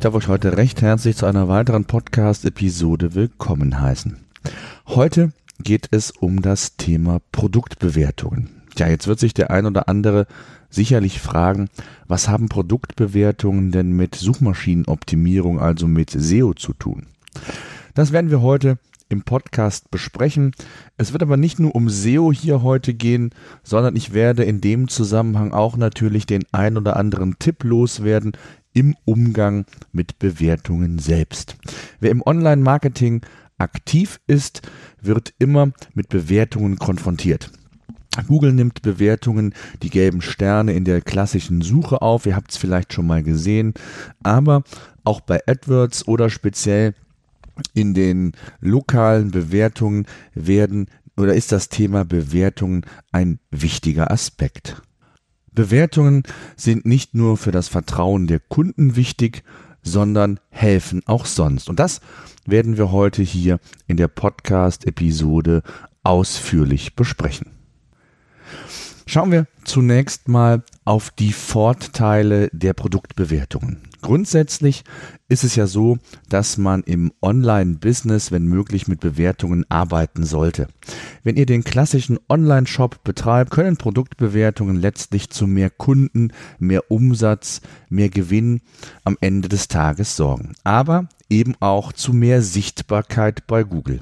Ich 0.00 0.02
darf 0.02 0.14
euch 0.14 0.28
heute 0.28 0.56
recht 0.56 0.80
herzlich 0.80 1.14
zu 1.14 1.26
einer 1.26 1.48
weiteren 1.48 1.84
Podcast-Episode 1.84 3.14
willkommen 3.14 3.82
heißen. 3.82 4.16
Heute 4.86 5.32
geht 5.62 5.88
es 5.90 6.10
um 6.10 6.40
das 6.40 6.78
Thema 6.78 7.20
Produktbewertungen. 7.32 8.48
Ja, 8.78 8.88
jetzt 8.88 9.08
wird 9.08 9.20
sich 9.20 9.34
der 9.34 9.50
ein 9.50 9.66
oder 9.66 9.90
andere 9.90 10.26
sicherlich 10.70 11.20
fragen, 11.20 11.68
was 12.08 12.30
haben 12.30 12.48
Produktbewertungen 12.48 13.72
denn 13.72 13.92
mit 13.92 14.14
Suchmaschinenoptimierung, 14.14 15.60
also 15.60 15.86
mit 15.86 16.08
SEO 16.08 16.54
zu 16.54 16.72
tun? 16.72 17.04
Das 17.92 18.10
werden 18.10 18.30
wir 18.30 18.40
heute 18.40 18.78
im 19.10 19.22
Podcast 19.22 19.90
besprechen. 19.90 20.52
Es 20.96 21.12
wird 21.12 21.22
aber 21.22 21.36
nicht 21.36 21.58
nur 21.58 21.74
um 21.74 21.90
SEO 21.90 22.32
hier 22.32 22.62
heute 22.62 22.94
gehen, 22.94 23.32
sondern 23.62 23.96
ich 23.96 24.14
werde 24.14 24.44
in 24.44 24.62
dem 24.62 24.88
Zusammenhang 24.88 25.52
auch 25.52 25.76
natürlich 25.76 26.24
den 26.24 26.44
ein 26.52 26.78
oder 26.78 26.96
anderen 26.96 27.38
Tipp 27.38 27.64
loswerden, 27.64 28.32
im 28.72 28.96
Umgang 29.04 29.64
mit 29.92 30.18
Bewertungen 30.18 30.98
selbst. 30.98 31.56
Wer 32.00 32.10
im 32.10 32.22
Online-Marketing 32.24 33.22
aktiv 33.58 34.20
ist, 34.26 34.62
wird 35.00 35.34
immer 35.38 35.72
mit 35.94 36.08
Bewertungen 36.08 36.78
konfrontiert. 36.78 37.50
Google 38.26 38.52
nimmt 38.52 38.82
Bewertungen, 38.82 39.54
die 39.82 39.90
gelben 39.90 40.20
Sterne 40.20 40.72
in 40.72 40.84
der 40.84 41.00
klassischen 41.00 41.62
Suche 41.62 42.02
auf. 42.02 42.26
Ihr 42.26 42.36
habt 42.36 42.50
es 42.50 42.56
vielleicht 42.56 42.92
schon 42.92 43.06
mal 43.06 43.22
gesehen. 43.22 43.74
Aber 44.22 44.64
auch 45.04 45.20
bei 45.20 45.40
AdWords 45.46 46.08
oder 46.08 46.28
speziell 46.28 46.94
in 47.74 47.94
den 47.94 48.32
lokalen 48.60 49.30
Bewertungen 49.30 50.06
werden 50.34 50.86
oder 51.16 51.34
ist 51.34 51.52
das 51.52 51.68
Thema 51.68 52.04
Bewertungen 52.04 52.84
ein 53.12 53.38
wichtiger 53.50 54.10
Aspekt. 54.10 54.82
Bewertungen 55.52 56.22
sind 56.56 56.86
nicht 56.86 57.14
nur 57.14 57.36
für 57.36 57.50
das 57.50 57.68
Vertrauen 57.68 58.26
der 58.26 58.40
Kunden 58.40 58.96
wichtig, 58.96 59.42
sondern 59.82 60.40
helfen 60.50 61.02
auch 61.06 61.26
sonst. 61.26 61.68
Und 61.68 61.80
das 61.80 62.00
werden 62.46 62.76
wir 62.76 62.92
heute 62.92 63.22
hier 63.22 63.58
in 63.86 63.96
der 63.96 64.08
Podcast-Episode 64.08 65.62
ausführlich 66.02 66.96
besprechen. 66.96 67.50
Schauen 69.06 69.32
wir 69.32 69.46
zunächst 69.64 70.28
mal 70.28 70.62
auf 70.84 71.10
die 71.10 71.32
Vorteile 71.32 72.48
der 72.52 72.74
Produktbewertungen. 72.74 73.89
Grundsätzlich 74.02 74.84
ist 75.28 75.44
es 75.44 75.56
ja 75.56 75.66
so, 75.66 75.98
dass 76.28 76.58
man 76.58 76.82
im 76.82 77.12
Online-Business, 77.22 78.32
wenn 78.32 78.46
möglich, 78.46 78.88
mit 78.88 79.00
Bewertungen 79.00 79.64
arbeiten 79.68 80.24
sollte. 80.24 80.68
Wenn 81.22 81.36
ihr 81.36 81.46
den 81.46 81.64
klassischen 81.64 82.18
Online-Shop 82.28 83.04
betreibt, 83.04 83.50
können 83.50 83.76
Produktbewertungen 83.76 84.76
letztlich 84.76 85.30
zu 85.30 85.46
mehr 85.46 85.70
Kunden, 85.70 86.32
mehr 86.58 86.90
Umsatz, 86.90 87.60
mehr 87.88 88.08
Gewinn 88.08 88.60
am 89.04 89.16
Ende 89.20 89.48
des 89.48 89.68
Tages 89.68 90.16
sorgen. 90.16 90.52
Aber 90.64 91.08
eben 91.28 91.54
auch 91.60 91.92
zu 91.92 92.12
mehr 92.12 92.42
Sichtbarkeit 92.42 93.46
bei 93.46 93.62
Google. 93.62 94.00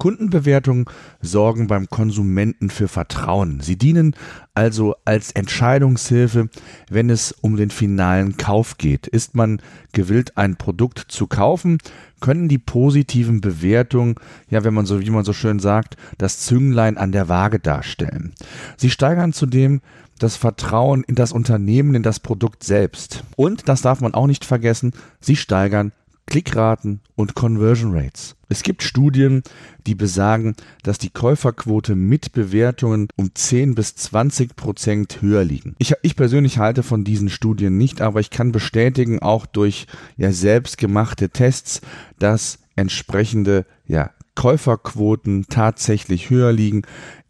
Kundenbewertungen 0.00 0.86
sorgen 1.20 1.68
beim 1.68 1.88
Konsumenten 1.88 2.70
für 2.70 2.88
Vertrauen. 2.88 3.60
Sie 3.60 3.76
dienen 3.76 4.16
also 4.54 4.96
als 5.04 5.30
Entscheidungshilfe, 5.30 6.48
wenn 6.90 7.10
es 7.10 7.32
um 7.32 7.56
den 7.56 7.70
finalen 7.70 8.36
Kauf 8.36 8.78
geht. 8.78 9.06
Ist 9.06 9.36
man 9.36 9.62
gewillt, 9.92 10.36
ein 10.36 10.56
Produkt 10.56 11.04
zu 11.08 11.28
kaufen, 11.28 11.78
können 12.20 12.48
die 12.48 12.58
positiven 12.58 13.40
Bewertungen, 13.40 14.16
ja, 14.48 14.64
wenn 14.64 14.74
man 14.74 14.86
so, 14.86 15.00
wie 15.00 15.10
man 15.10 15.24
so 15.24 15.32
schön 15.32 15.60
sagt, 15.60 15.96
das 16.18 16.40
Zünglein 16.40 16.96
an 16.96 17.12
der 17.12 17.28
Waage 17.28 17.60
darstellen. 17.60 18.32
Sie 18.76 18.90
steigern 18.90 19.32
zudem 19.32 19.80
das 20.18 20.36
Vertrauen 20.36 21.02
in 21.04 21.14
das 21.14 21.32
Unternehmen, 21.32 21.94
in 21.94 22.02
das 22.02 22.20
Produkt 22.20 22.64
selbst. 22.64 23.24
Und, 23.36 23.68
das 23.68 23.82
darf 23.82 24.00
man 24.00 24.14
auch 24.14 24.26
nicht 24.26 24.44
vergessen, 24.44 24.92
sie 25.20 25.36
steigern 25.36 25.92
Klickraten 26.30 27.00
und 27.16 27.34
Conversion 27.34 27.94
Rates. 27.94 28.36
Es 28.48 28.62
gibt 28.62 28.82
Studien, 28.82 29.42
die 29.86 29.94
besagen, 29.94 30.54
dass 30.82 30.98
die 30.98 31.10
Käuferquote 31.10 31.94
mit 31.94 32.32
Bewertungen 32.32 33.08
um 33.16 33.34
10 33.34 33.74
bis 33.74 33.96
20 33.96 34.56
Prozent 34.56 35.20
höher 35.20 35.44
liegen. 35.44 35.74
Ich, 35.78 35.94
ich 36.02 36.16
persönlich 36.16 36.58
halte 36.58 36.82
von 36.82 37.04
diesen 37.04 37.28
Studien 37.28 37.76
nicht, 37.76 38.00
aber 38.00 38.20
ich 38.20 38.30
kann 38.30 38.52
bestätigen, 38.52 39.18
auch 39.18 39.44
durch 39.44 39.86
ja 40.16 40.32
selbstgemachte 40.32 41.28
Tests, 41.28 41.82
dass 42.18 42.60
entsprechende 42.76 43.66
ja 43.86 44.10
Käuferquoten 44.34 45.46
tatsächlich 45.48 46.30
höher 46.30 46.52
liegen 46.52 46.82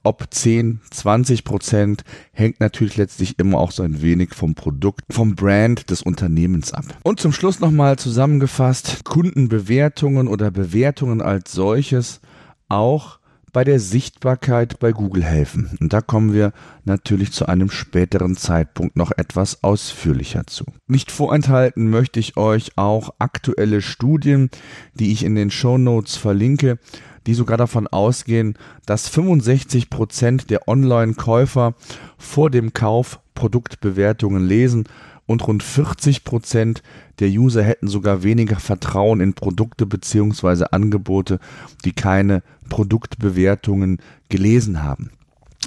ob 0.03 0.27
10, 0.31 0.81
20 0.91 1.44
Prozent 1.44 2.05
hängt 2.33 2.61
natürlich 2.61 2.97
letztlich 2.97 3.38
immer 3.38 3.59
auch 3.59 3.71
so 3.71 3.83
ein 3.83 4.03
wenig 4.03 4.34
vom 4.34 4.55
Produkt, 4.55 5.03
vom 5.11 5.34
Brand 5.34 5.91
des 5.91 6.03
Unternehmens 6.03 6.72
ab. 6.72 6.84
Und 7.03 7.21
zum 7.21 7.33
Schluss 7.33 7.61
nochmal 7.61 7.99
zusammengefasst, 7.99 9.05
Kundenbewertungen 9.05 10.28
oder 10.28 10.50
Bewertungen 10.50 11.21
als 11.21 11.53
solches 11.53 12.21
auch 12.69 13.19
bei 13.53 13.65
der 13.65 13.81
Sichtbarkeit 13.81 14.78
bei 14.78 14.93
Google 14.93 15.25
helfen. 15.25 15.77
Und 15.81 15.93
da 15.93 16.00
kommen 16.00 16.33
wir 16.33 16.53
natürlich 16.84 17.33
zu 17.33 17.47
einem 17.47 17.71
späteren 17.71 18.37
Zeitpunkt 18.37 18.97
noch 18.97 19.12
etwas 19.16 19.62
ausführlicher 19.65 20.47
zu. 20.47 20.65
Nicht 20.87 21.11
vorenthalten 21.11 21.91
möchte 21.91 22.21
ich 22.21 22.37
euch 22.37 22.77
auch 22.77 23.15
aktuelle 23.19 23.83
Studien, 23.83 24.50
die 24.94 25.12
ich 25.12 25.25
in 25.25 25.34
den 25.34 25.50
Show 25.50 25.78
Notes 25.78 26.16
verlinke, 26.16 26.78
die 27.27 27.34
sogar 27.34 27.56
davon 27.56 27.87
ausgehen, 27.87 28.55
dass 28.87 29.09
65 29.09 29.91
Prozent 29.91 30.50
der 30.50 30.69
Online-Käufer 30.69 31.75
vor 32.19 32.50
dem 32.50 32.72
Kauf 32.72 33.21
Produktbewertungen 33.34 34.44
lesen 34.44 34.84
und 35.27 35.47
rund 35.47 35.62
40 35.62 36.25
Prozent 36.25 36.82
der 37.20 37.28
User 37.28 37.62
hätten 37.62 37.88
sogar 37.88 38.22
weniger 38.22 38.58
Vertrauen 38.58 39.20
in 39.20 39.34
Produkte 39.34 39.86
bzw. 39.86 40.64
Angebote, 40.70 41.38
die 41.84 41.92
keine 41.92 42.42
Produktbewertungen 42.69 43.98
gelesen 44.28 44.82
haben. 44.82 45.10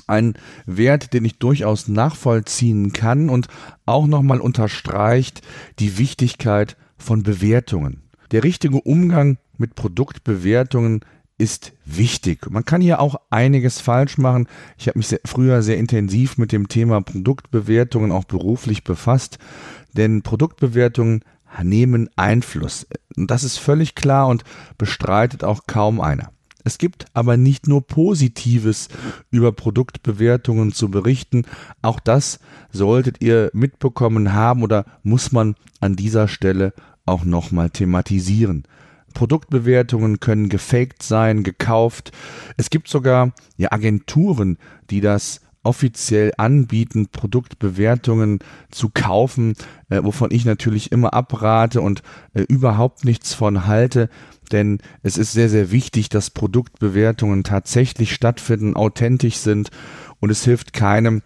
Ein 0.07 0.33
Wert, 0.65 1.13
den 1.13 1.23
ich 1.23 1.37
durchaus 1.37 1.87
nachvollziehen 1.87 2.91
kann 2.91 3.29
und 3.29 3.47
auch 3.85 4.07
nochmal 4.07 4.41
unterstreicht 4.41 5.41
die 5.79 5.97
Wichtigkeit 5.97 6.75
von 6.97 7.23
Bewertungen. 7.23 8.01
Der 8.31 8.43
richtige 8.43 8.81
Umgang 8.81 9.37
mit 9.57 9.75
Produktbewertungen 9.75 11.01
ist 11.37 11.73
wichtig. 11.85 12.49
Man 12.49 12.65
kann 12.65 12.81
hier 12.81 12.99
auch 12.99 13.15
einiges 13.29 13.79
falsch 13.79 14.17
machen. 14.17 14.47
Ich 14.77 14.87
habe 14.87 14.99
mich 14.99 15.07
sehr, 15.07 15.19
früher 15.25 15.61
sehr 15.61 15.77
intensiv 15.77 16.37
mit 16.37 16.51
dem 16.51 16.67
Thema 16.67 17.01
Produktbewertungen 17.01 18.11
auch 18.11 18.23
beruflich 18.23 18.83
befasst, 18.83 19.39
denn 19.95 20.21
Produktbewertungen 20.21 21.23
nehmen 21.61 22.09
Einfluss. 22.15 22.87
Das 23.15 23.43
ist 23.43 23.57
völlig 23.57 23.95
klar 23.95 24.27
und 24.27 24.43
bestreitet 24.77 25.43
auch 25.43 25.67
kaum 25.67 26.01
einer. 26.01 26.31
Es 26.63 26.77
gibt 26.77 27.05
aber 27.13 27.35
nicht 27.35 27.67
nur 27.67 27.85
Positives 27.85 28.87
über 29.31 29.51
Produktbewertungen 29.51 30.71
zu 30.71 30.89
berichten. 30.89 31.43
Auch 31.81 31.99
das 31.99 32.39
solltet 32.71 33.21
ihr 33.21 33.49
mitbekommen 33.53 34.33
haben 34.33 34.63
oder 34.63 34.85
muss 35.03 35.31
man 35.31 35.55
an 35.81 35.95
dieser 35.95 36.27
Stelle 36.27 36.73
auch 37.05 37.25
nochmal 37.25 37.69
thematisieren. 37.69 38.63
Produktbewertungen 39.13 40.19
können 40.21 40.49
gefaked 40.49 41.03
sein, 41.03 41.43
gekauft. 41.43 42.11
Es 42.57 42.69
gibt 42.69 42.87
sogar 42.87 43.33
ja 43.57 43.71
Agenturen, 43.71 44.57
die 44.89 45.01
das 45.01 45.41
offiziell 45.63 46.33
anbieten, 46.37 47.07
Produktbewertungen 47.11 48.39
zu 48.69 48.89
kaufen, 48.93 49.53
äh, 49.89 50.03
wovon 50.03 50.31
ich 50.31 50.45
natürlich 50.45 50.91
immer 50.91 51.13
abrate 51.13 51.81
und 51.81 52.03
äh, 52.33 52.41
überhaupt 52.41 53.05
nichts 53.05 53.33
von 53.33 53.65
halte, 53.65 54.09
denn 54.51 54.79
es 55.01 55.17
ist 55.17 55.31
sehr, 55.31 55.49
sehr 55.49 55.71
wichtig, 55.71 56.09
dass 56.09 56.29
Produktbewertungen 56.29 57.43
tatsächlich 57.43 58.13
stattfinden, 58.13 58.75
authentisch 58.75 59.37
sind. 59.37 59.69
Und 60.19 60.29
es 60.29 60.43
hilft 60.45 60.73
keinem, 60.73 61.21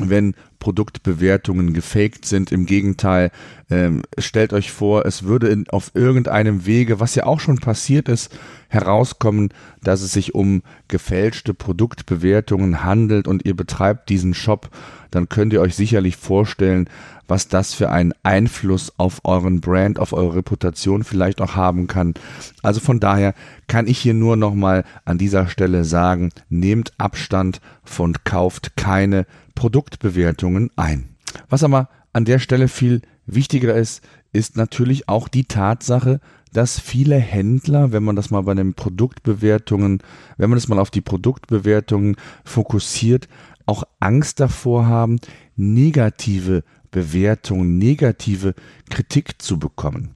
wenn 0.00 0.34
Produktbewertungen 0.62 1.72
gefaked 1.72 2.24
sind. 2.24 2.52
Im 2.52 2.66
Gegenteil, 2.66 3.32
ähm, 3.68 4.02
stellt 4.16 4.52
euch 4.52 4.70
vor, 4.70 5.04
es 5.06 5.24
würde 5.24 5.48
in, 5.48 5.68
auf 5.70 5.90
irgendeinem 5.94 6.66
Wege, 6.66 7.00
was 7.00 7.16
ja 7.16 7.26
auch 7.26 7.40
schon 7.40 7.58
passiert 7.58 8.08
ist, 8.08 8.30
herauskommen, 8.68 9.52
dass 9.82 10.02
es 10.02 10.12
sich 10.12 10.36
um 10.36 10.62
gefälschte 10.86 11.52
Produktbewertungen 11.52 12.84
handelt 12.84 13.26
und 13.26 13.44
ihr 13.44 13.56
betreibt 13.56 14.08
diesen 14.08 14.34
Shop, 14.34 14.70
dann 15.10 15.28
könnt 15.28 15.52
ihr 15.52 15.60
euch 15.60 15.74
sicherlich 15.74 16.16
vorstellen, 16.16 16.88
was 17.26 17.48
das 17.48 17.74
für 17.74 17.90
einen 17.90 18.12
Einfluss 18.22 18.92
auf 18.98 19.20
euren 19.24 19.60
Brand, 19.60 19.98
auf 19.98 20.12
eure 20.12 20.36
Reputation 20.36 21.02
vielleicht 21.02 21.40
auch 21.40 21.56
haben 21.56 21.88
kann. 21.88 22.14
Also 22.62 22.78
von 22.78 23.00
daher 23.00 23.34
kann 23.66 23.88
ich 23.88 23.98
hier 23.98 24.14
nur 24.14 24.36
nochmal 24.36 24.84
an 25.04 25.18
dieser 25.18 25.48
Stelle 25.48 25.84
sagen, 25.84 26.30
nehmt 26.48 26.92
Abstand 26.98 27.60
von 27.82 28.14
kauft 28.22 28.76
keine 28.76 29.26
Produktbewertungen 29.54 30.51
ein. 30.76 31.16
Was 31.48 31.64
aber 31.64 31.88
an 32.12 32.24
der 32.24 32.38
Stelle 32.38 32.68
viel 32.68 33.02
wichtiger 33.26 33.74
ist, 33.74 34.02
ist 34.32 34.56
natürlich 34.56 35.08
auch 35.08 35.28
die 35.28 35.44
Tatsache, 35.44 36.20
dass 36.52 36.78
viele 36.78 37.16
Händler, 37.16 37.92
wenn 37.92 38.02
man 38.02 38.16
das 38.16 38.30
mal 38.30 38.42
bei 38.42 38.54
den 38.54 38.74
Produktbewertungen, 38.74 40.02
wenn 40.36 40.50
man 40.50 40.58
das 40.58 40.68
mal 40.68 40.78
auf 40.78 40.90
die 40.90 41.00
Produktbewertungen 41.00 42.16
fokussiert, 42.44 43.28
auch 43.64 43.84
Angst 44.00 44.40
davor 44.40 44.86
haben, 44.86 45.18
negative 45.56 46.64
Bewertungen, 46.90 47.78
negative 47.78 48.54
Kritik 48.90 49.40
zu 49.40 49.58
bekommen. 49.58 50.14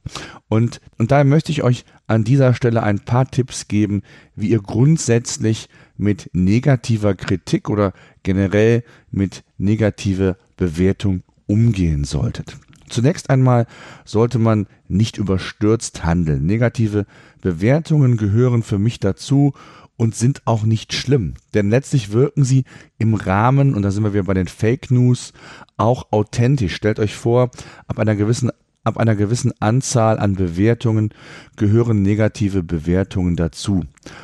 Und, 0.48 0.80
und 0.98 1.10
daher 1.10 1.24
möchte 1.24 1.50
ich 1.50 1.62
euch 1.62 1.84
an 2.06 2.22
dieser 2.22 2.54
Stelle 2.54 2.82
ein 2.82 3.00
paar 3.00 3.30
Tipps 3.30 3.66
geben, 3.66 4.02
wie 4.34 4.50
ihr 4.50 4.60
grundsätzlich 4.60 5.68
mit 5.96 6.28
negativer 6.34 7.14
Kritik 7.14 7.70
oder 7.70 7.94
generell 8.26 8.82
mit 9.12 9.44
negativer 9.56 10.36
Bewertung 10.56 11.22
umgehen 11.46 12.02
solltet. 12.02 12.58
Zunächst 12.88 13.30
einmal 13.30 13.66
sollte 14.04 14.40
man 14.40 14.66
nicht 14.88 15.16
überstürzt 15.16 16.04
handeln. 16.04 16.44
Negative 16.44 17.06
Bewertungen 17.40 18.16
gehören 18.16 18.64
für 18.64 18.78
mich 18.78 18.98
dazu 18.98 19.54
und 19.96 20.16
sind 20.16 20.42
auch 20.44 20.64
nicht 20.64 20.92
schlimm, 20.92 21.34
denn 21.54 21.70
letztlich 21.70 22.12
wirken 22.12 22.44
sie 22.44 22.64
im 22.98 23.14
Rahmen, 23.14 23.74
und 23.74 23.82
da 23.82 23.90
sind 23.90 24.02
wir 24.02 24.12
wieder 24.12 24.24
bei 24.24 24.34
den 24.34 24.48
Fake 24.48 24.90
News, 24.90 25.32
auch 25.76 26.10
authentisch. 26.10 26.74
Stellt 26.74 26.98
euch 26.98 27.14
vor, 27.14 27.50
ab 27.86 27.98
einer 27.98 28.16
gewissen 28.16 28.50
Ab 28.86 28.98
einer 28.98 29.16
gewissen 29.16 29.52
Anzahl 29.58 30.20
an 30.20 30.36
Bewertungen 30.36 31.12
gehören 31.56 32.02
negative 32.02 32.62
Bewertungen 32.62 33.34
dazu. 33.34 33.82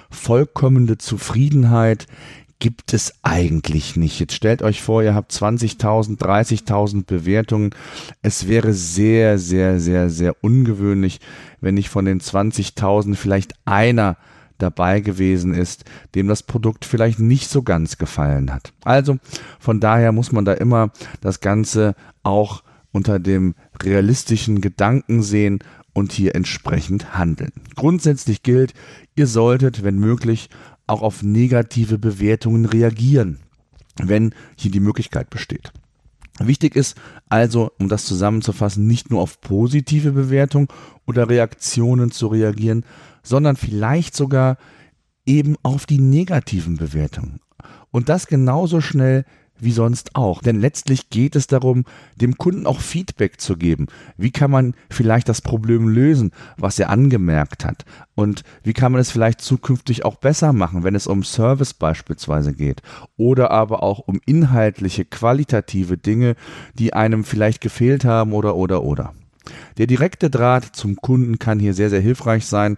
Vollkommene 0.09 0.99
Zufriedenheit 0.99 2.07
gibt 2.63 2.95
es 2.95 3.15
eigentlich 3.23 3.97
nicht. 3.97 4.21
Jetzt 4.21 4.35
stellt 4.35 4.63
euch 4.63 4.83
vor, 4.83 5.03
ihr 5.03 5.17
habt 5.17 5.33
20.000, 5.33 6.17
30.000 6.17 7.05
Bewertungen. 7.05 7.71
Es 8.23 8.47
wäre 8.47 8.73
sehr, 8.73 9.41
sehr, 9.41 9.81
sehr, 9.81 10.11
sehr 10.11 10.37
ungewöhnlich, 10.45 11.19
wenn 11.61 11.75
nicht 11.75 11.89
von 11.89 12.05
den 12.05 12.21
20.000 12.21 13.17
vielleicht 13.17 13.55
einer 13.65 14.17
dabei 14.59 15.01
gewesen 15.01 15.55
ist, 15.55 15.87
dem 16.15 16.29
das 16.29 16.45
Produkt 16.45 16.85
vielleicht 16.85 17.19
nicht 17.19 17.51
so 17.51 17.65
ganz 17.65 17.99
gefallen 17.99 18.55
hat. 18.55 18.73
Also 18.85 19.19
von 19.59 19.81
daher 19.81 20.13
muss 20.13 20.31
man 20.31 20.45
da 20.45 20.53
immer 20.53 20.93
das 21.21 21.41
Ganze 21.41 21.97
auch 22.23 22.63
unter 22.93 23.19
dem 23.19 23.57
realistischen 23.83 24.61
Gedanken 24.61 25.25
sehen 25.25 25.65
und 25.95 26.13
hier 26.13 26.37
entsprechend 26.37 27.19
handeln. 27.19 27.51
Grundsätzlich 27.75 28.45
gilt, 28.45 28.73
ihr 29.17 29.27
solltet, 29.27 29.83
wenn 29.83 29.99
möglich, 29.99 30.49
auch 30.87 31.03
auf 31.03 31.23
negative 31.23 31.99
Bewertungen 31.99 32.65
reagieren, 32.65 33.39
wenn 33.97 34.35
hier 34.57 34.71
die 34.71 34.81
Möglichkeit 34.81 35.31
besteht. 35.31 35.73
Wichtig 36.39 36.77
ist 36.77 36.97
also, 37.29 37.71
um 37.79 37.89
das 37.89 38.05
zusammenzufassen, 38.05 38.87
nicht 38.87 39.11
nur 39.11 39.21
auf 39.21 39.41
positive 39.41 40.13
Bewertungen 40.13 40.69
oder 41.07 41.29
Reaktionen 41.29 42.11
zu 42.11 42.29
reagieren, 42.29 42.85
sondern 43.23 43.57
vielleicht 43.57 44.17
sogar 44.17 44.57
eben 45.27 45.57
auf 45.63 45.87
die 45.87 46.01
negativen 46.01 46.77
Bewertungen. 46.77 47.41
Und 47.91 48.09
das 48.09 48.27
genauso 48.27 48.81
schnell 48.81 49.25
wie 49.63 49.73
sonst 49.73 50.17
auch. 50.17 50.43
Denn 50.43 50.61
letztlich 50.61 51.11
geht 51.11 51.37
es 51.37 51.47
darum, 51.47 51.85
dem 52.17 52.37
Kunden 52.37 52.67
auch 52.67 52.81
Feedback 52.81 53.41
zu 53.41 53.57
geben. 53.57 53.87
Wie 54.17 54.31
kann 54.31 54.51
man 54.51 54.75
vielleicht 54.91 55.29
das 55.29 55.41
Problem 55.41 55.89
lösen, 55.89 56.33
was 56.57 56.79
er 56.79 56.91
angemerkt 56.91 57.65
hat? 57.65 57.85
Und 58.15 58.43
wie 58.63 58.73
kann 58.73 58.93
man 58.93 59.01
es 59.01 59.11
vielleicht 59.11 59.41
zukünftig 59.41 60.05
auch 60.05 60.17
besser 60.17 60.53
machen, 60.53 60.85
wenn 60.85 60.95
es 60.95 61.07
um 61.07 61.25
Service 61.25 61.75
beispielsweise 61.75 62.53
geht? 62.53 62.83
Oder 63.17 63.51
aber 63.51 63.83
auch 63.83 64.01
um 64.01 64.21
inhaltliche, 64.27 65.05
qualitative 65.05 65.97
Dinge, 65.97 66.37
die 66.75 66.93
einem 66.93 67.25
vielleicht 67.25 67.61
gefehlt 67.61 68.05
haben 68.05 68.33
oder, 68.33 68.57
oder, 68.57 68.83
oder. 68.83 69.15
Der 69.79 69.87
direkte 69.87 70.31
Draht 70.31 70.65
zum 70.77 70.97
Kunden 70.97 71.39
kann 71.39 71.59
hier 71.59 71.75
sehr, 71.75 71.91
sehr 71.91 72.01
hilfreich 72.01 72.47
sein. 72.47 72.77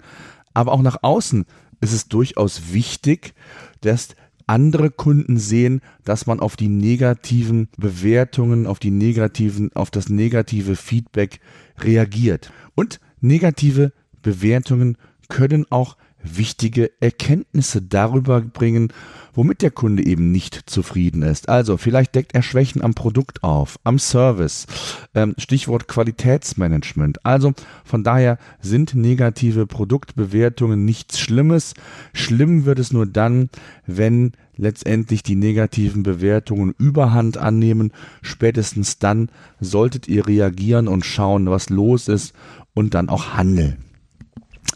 Aber 0.55 0.73
auch 0.73 0.83
nach 0.83 0.99
außen 1.03 1.45
ist 1.81 1.93
es 1.93 2.09
durchaus 2.09 2.73
wichtig, 2.73 3.35
dass 3.81 4.09
andere 4.46 4.91
Kunden 4.91 5.38
sehen, 5.38 5.81
dass 6.05 6.26
man 6.26 6.41
auf 6.41 6.56
die 6.56 6.69
negativen 6.69 7.69
Bewertungen, 7.76 8.67
auf 8.67 8.79
die 8.79 8.91
negativen, 8.91 9.70
auf 9.75 9.91
das 9.91 10.08
negative 10.08 10.76
Feedback 10.76 11.41
reagiert. 11.79 12.52
Und 12.75 13.00
negative 13.20 13.93
Bewertungen 14.23 14.96
können 15.29 15.67
auch 15.70 15.96
wichtige 16.25 16.91
Erkenntnisse 17.00 17.82
darüber 17.82 18.41
bringen, 18.41 18.93
womit 19.35 19.62
der 19.62 19.71
Kunde 19.71 20.05
eben 20.05 20.32
nicht 20.32 20.71
zufrieden 20.71 21.23
ist. 21.23 21.49
Also 21.49 21.76
vielleicht 21.76 22.15
deckt 22.15 22.35
er 22.35 22.43
Schwächen 22.43 22.82
am 22.82 22.94
Produkt 22.94 23.43
auf, 23.43 23.79
am 23.85 23.99
Service, 23.99 24.67
ähm, 25.15 25.35
Stichwort 25.38 25.87
Qualitätsmanagement. 25.88 27.25
Also 27.25 27.53
von 27.85 28.05
daher 28.05 28.38
sind 28.61 28.94
negative 28.94 29.67
Produktbewertungen 29.67 30.85
nichts 30.85 31.19
Schlimmes. 31.19 31.75
Schlimm 32.12 32.65
wird 32.65 32.79
es 32.79 32.93
nur 32.93 33.06
dann, 33.06 33.50
wenn 33.87 34.32
letztendlich 34.56 35.23
die 35.23 35.37
negativen 35.37 36.03
Bewertungen 36.05 36.75
überhand 36.79 37.37
annehmen. 37.37 37.93
Spätestens 38.23 38.99
dann 38.99 39.29
solltet 39.61 40.09
ihr 40.09 40.27
reagieren 40.27 40.88
und 40.88 41.05
schauen, 41.05 41.50
was 41.50 41.70
los 41.70 42.09
ist 42.09 42.35
und 42.73 42.94
dann 42.94 43.09
auch 43.09 43.35
handeln. 43.35 43.79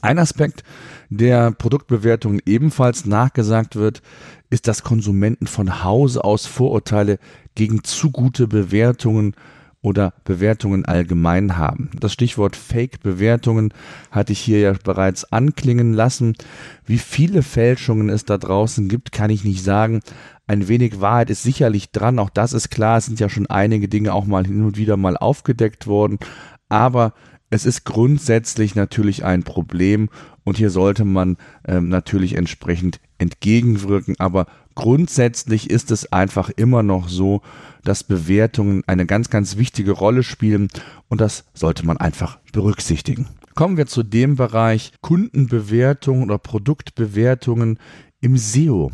Ein 0.02 0.18
Aspekt, 0.18 0.62
der 1.10 1.52
Produktbewertung 1.52 2.40
ebenfalls 2.44 3.06
nachgesagt 3.06 3.76
wird, 3.76 4.02
ist, 4.50 4.69
dass 4.69 4.82
Konsumenten 4.82 5.46
von 5.46 5.84
Hause 5.84 6.25
aus 6.25 6.46
Vorurteile 6.46 7.19
gegen 7.55 7.84
zu 7.84 8.10
gute 8.10 8.46
Bewertungen 8.46 9.34
oder 9.81 10.12
Bewertungen 10.25 10.84
allgemein 10.84 11.56
haben. 11.56 11.90
Das 11.99 12.12
Stichwort 12.12 12.56
Fake-Bewertungen 12.56 13.72
hatte 14.10 14.32
ich 14.32 14.40
hier 14.40 14.60
ja 14.60 14.72
bereits 14.72 15.32
anklingen 15.32 15.93
lassen. 15.93 16.34
Wie 16.84 16.99
viele 16.99 17.43
Fälschungen 17.43 18.08
es 18.08 18.25
da 18.25 18.38
draußen 18.38 18.88
gibt, 18.88 19.12
kann 19.12 19.31
ich 19.31 19.44
nicht 19.44 19.62
sagen. 19.62 20.00
Ein 20.46 20.66
wenig 20.66 21.00
Wahrheit 21.00 21.31
ist 21.31 21.43
sicherlich 21.43 21.93
dran, 21.93 22.19
auch 22.19 22.31
das 22.31 22.52
ist 22.52 22.70
klar. 22.70 22.99
Es 22.99 23.06
sind 23.06 23.20
ja 23.20 23.28
schon 23.28 23.46
einige 23.46 23.88
Dinge 23.88 24.14
auch 24.14 24.26
mal 24.26 24.46
hin 24.46 24.64
und 24.64 24.76
wieder 24.76 24.96
mal 24.96 25.16
aufgedeckt 25.16 25.87
worden. 25.87 26.19
Aber 26.69 27.14
es 27.50 27.64
ist 27.64 27.84
grundsätzlich 27.84 28.75
natürlich 28.75 29.25
ein 29.25 29.43
Problem 29.43 30.11
und 30.48 30.56
hier 30.56 30.70
sollte 30.70 31.04
man 31.04 31.36
ähm, 31.66 31.90
natürlich 31.90 32.34
entsprechend 32.34 33.00
entgegenwirken. 33.18 34.16
Aber 34.18 34.46
grundsätzlich 34.75 35.68
ist 35.68 35.90
es 35.90 36.11
einfach 36.11 36.49
immer 36.49 36.82
noch 36.82 37.11
so, 37.11 37.42
dass 37.84 38.02
Bewertungen 38.02 38.82
eine 38.87 39.04
ganz, 39.04 39.28
ganz 39.28 39.58
wichtige 39.58 39.92
Rolle 39.92 40.23
spielen 40.23 40.68
und 41.08 41.20
das 41.20 41.44
sollte 41.52 41.84
man 41.84 41.99
einfach 41.99 42.38
berücksichtigen. 42.52 43.28
Kommen 43.54 43.76
wir 43.76 43.87
zu 43.87 44.02
dem 44.02 44.37
Bereich 44.37 44.92
Kundenbewertungen 45.02 46.25
oder 46.25 46.38
Produktbewertungen 46.38 47.78
im 48.23 48.38
SEO. 48.38 48.90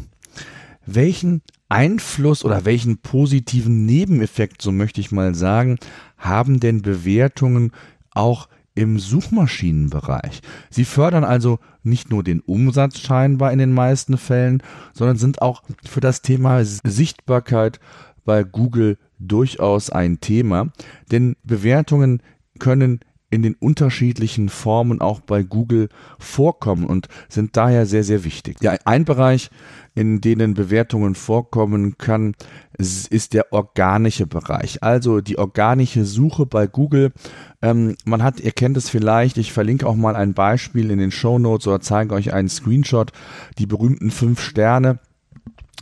Welchen 0.86 1.42
Einfluss 1.68 2.44
oder 2.44 2.64
welchen 2.64 2.98
positiven 2.98 3.86
Nebeneffekt, 3.86 4.60
so 4.60 4.72
möchte 4.72 5.00
ich 5.00 5.12
mal 5.12 5.34
sagen, 5.34 5.78
haben 6.18 6.58
denn 6.58 6.82
Bewertungen 6.82 7.70
auch 8.10 8.48
im 8.74 8.98
Suchmaschinenbereich. 8.98 10.40
Sie 10.70 10.84
fördern 10.84 11.24
also 11.24 11.58
nicht 11.82 12.10
nur 12.10 12.24
den 12.24 12.40
Umsatz 12.40 12.98
scheinbar 12.98 13.52
in 13.52 13.58
den 13.58 13.72
meisten 13.72 14.18
Fällen, 14.18 14.62
sondern 14.92 15.16
sind 15.16 15.42
auch 15.42 15.62
für 15.84 16.00
das 16.00 16.22
Thema 16.22 16.64
Sichtbarkeit 16.64 17.78
bei 18.24 18.42
Google 18.42 18.98
durchaus 19.18 19.90
ein 19.90 20.20
Thema, 20.20 20.68
denn 21.10 21.36
Bewertungen 21.44 22.22
können 22.58 23.00
in 23.34 23.42
den 23.42 23.54
unterschiedlichen 23.54 24.48
Formen 24.48 25.00
auch 25.00 25.18
bei 25.18 25.42
Google 25.42 25.88
vorkommen 26.20 26.86
und 26.86 27.08
sind 27.28 27.56
daher 27.56 27.84
sehr, 27.84 28.04
sehr 28.04 28.22
wichtig. 28.22 28.58
Ja, 28.62 28.76
ein 28.84 29.04
Bereich, 29.04 29.50
in 29.96 30.20
denen 30.20 30.54
Bewertungen 30.54 31.16
vorkommen 31.16 31.98
kann, 31.98 32.36
ist 32.78 33.34
der 33.34 33.52
organische 33.52 34.26
Bereich. 34.26 34.84
Also 34.84 35.20
die 35.20 35.36
organische 35.36 36.04
Suche 36.04 36.46
bei 36.46 36.68
Google. 36.68 37.12
Ähm, 37.60 37.96
man 38.04 38.22
hat, 38.22 38.38
ihr 38.38 38.52
kennt 38.52 38.76
es 38.76 38.88
vielleicht, 38.88 39.36
ich 39.36 39.52
verlinke 39.52 39.88
auch 39.88 39.96
mal 39.96 40.14
ein 40.14 40.32
Beispiel 40.34 40.92
in 40.92 40.98
den 40.98 41.10
Show 41.10 41.40
Notes 41.40 41.66
oder 41.66 41.80
zeige 41.80 42.14
euch 42.14 42.32
einen 42.32 42.48
Screenshot, 42.48 43.10
die 43.58 43.66
berühmten 43.66 44.12
fünf 44.12 44.40
Sterne 44.40 45.00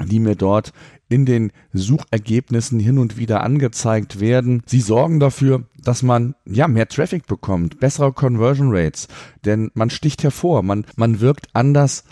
die 0.06 0.20
mir 0.20 0.36
dort 0.36 0.72
in 1.12 1.26
den 1.26 1.52
Suchergebnissen 1.74 2.80
hin 2.80 2.98
und 2.98 3.18
wieder 3.18 3.42
angezeigt 3.42 4.18
werden. 4.18 4.62
Sie 4.64 4.80
sorgen 4.80 5.20
dafür, 5.20 5.64
dass 5.84 6.02
man 6.02 6.34
ja 6.46 6.68
mehr 6.68 6.88
Traffic 6.88 7.26
bekommt, 7.26 7.80
bessere 7.80 8.12
Conversion 8.12 8.74
Rates, 8.74 9.08
denn 9.44 9.70
man 9.74 9.90
sticht 9.90 10.22
hervor, 10.22 10.62
man, 10.62 10.86
man 10.96 11.20
wirkt 11.20 11.48
anders 11.52 12.04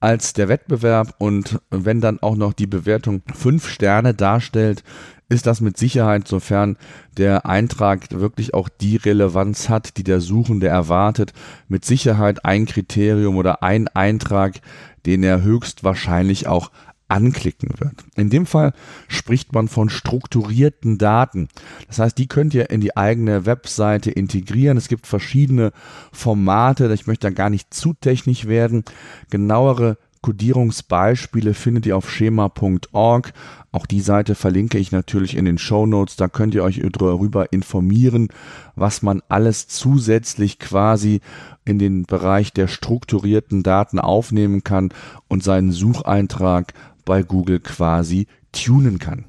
als 0.00 0.32
der 0.32 0.48
Wettbewerb 0.48 1.14
und 1.18 1.60
wenn 1.70 2.00
dann 2.00 2.18
auch 2.20 2.36
noch 2.36 2.52
die 2.52 2.66
Bewertung 2.66 3.22
fünf 3.32 3.68
Sterne 3.68 4.12
darstellt, 4.12 4.82
ist 5.28 5.46
das 5.46 5.60
mit 5.60 5.76
Sicherheit, 5.76 6.26
sofern 6.26 6.76
der 7.16 7.46
Eintrag 7.46 8.10
wirklich 8.10 8.54
auch 8.54 8.68
die 8.68 8.96
Relevanz 8.96 9.68
hat, 9.68 9.96
die 9.98 10.04
der 10.04 10.20
Suchende 10.20 10.68
erwartet, 10.68 11.32
mit 11.68 11.84
Sicherheit 11.84 12.44
ein 12.44 12.66
Kriterium 12.66 13.36
oder 13.36 13.62
ein 13.62 13.88
Eintrag, 13.88 14.60
den 15.06 15.22
er 15.22 15.42
höchstwahrscheinlich 15.42 16.46
auch 16.46 16.70
anklicken 17.08 17.70
wird. 17.78 17.94
In 18.16 18.30
dem 18.30 18.46
Fall 18.46 18.72
spricht 19.08 19.52
man 19.52 19.68
von 19.68 19.88
strukturierten 19.88 20.98
Daten. 20.98 21.48
Das 21.86 21.98
heißt, 21.98 22.18
die 22.18 22.28
könnt 22.28 22.54
ihr 22.54 22.70
in 22.70 22.80
die 22.80 22.96
eigene 22.96 23.46
Webseite 23.46 24.10
integrieren. 24.10 24.76
Es 24.76 24.88
gibt 24.88 25.06
verschiedene 25.06 25.72
Formate. 26.12 26.92
Ich 26.92 27.06
möchte 27.06 27.26
da 27.26 27.30
gar 27.32 27.50
nicht 27.50 27.72
zu 27.72 27.94
technisch 27.94 28.46
werden. 28.46 28.84
Genauere 29.30 29.96
Codierungsbeispiele 30.20 31.54
findet 31.54 31.86
ihr 31.86 31.96
auf 31.96 32.10
schema.org. 32.10 33.32
Auch 33.70 33.86
die 33.86 34.00
Seite 34.00 34.34
verlinke 34.34 34.78
ich 34.78 34.92
natürlich 34.92 35.36
in 35.36 35.44
den 35.44 35.58
Show 35.58 35.86
Notes. 35.86 36.16
Da 36.16 36.28
könnt 36.28 36.54
ihr 36.54 36.64
euch 36.64 36.82
darüber 36.98 37.52
informieren, 37.52 38.28
was 38.74 39.02
man 39.02 39.22
alles 39.28 39.68
zusätzlich 39.68 40.58
quasi 40.58 41.20
in 41.64 41.78
den 41.78 42.04
Bereich 42.04 42.52
der 42.52 42.66
strukturierten 42.66 43.62
Daten 43.62 43.98
aufnehmen 43.98 44.64
kann 44.64 44.90
und 45.28 45.44
seinen 45.44 45.72
Sucheintrag 45.72 46.72
bei 47.08 47.22
Google 47.22 47.60
quasi 47.60 48.26
tunen 48.52 48.98
kann. 48.98 49.24